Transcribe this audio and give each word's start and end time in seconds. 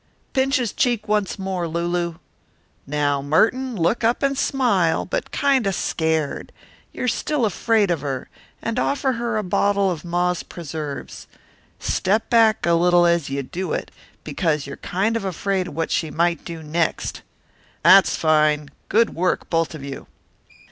Pinch 0.33 0.55
his 0.55 0.73
cheek 0.73 1.07
once 1.07 1.37
more, 1.37 1.67
Lulu. 1.67 2.15
Now, 2.87 3.21
Merton, 3.21 3.75
look 3.75 4.03
up 4.03 4.23
and 4.23 4.35
smile, 4.35 5.05
but 5.05 5.29
kind 5.29 5.67
of 5.67 5.75
scared 5.75 6.51
you're 6.91 7.07
still 7.07 7.45
afraid 7.45 7.91
of 7.91 8.01
her 8.01 8.27
and 8.63 8.79
offer 8.79 9.11
her 9.11 9.37
a 9.37 9.43
bottle 9.43 9.91
of 9.91 10.03
Ma's 10.03 10.41
preserves. 10.41 11.27
Step 11.77 12.31
back 12.31 12.65
a 12.65 12.73
little 12.73 13.05
as 13.05 13.29
you 13.29 13.43
do 13.43 13.73
it, 13.73 13.91
because 14.23 14.65
you're 14.65 14.77
kind 14.77 15.15
of 15.15 15.23
afraid 15.23 15.67
of 15.67 15.75
what 15.75 15.91
she 15.91 16.09
might 16.09 16.43
do 16.43 16.63
next. 16.63 17.21
That's 17.83 18.15
fine. 18.15 18.71
Good 18.89 19.11
work, 19.13 19.51
both 19.51 19.75
of 19.75 19.83
you." 19.83 20.07